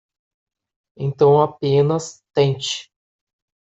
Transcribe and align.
Então 0.97 1.39
apenas 1.43 2.23
tente 2.33 2.89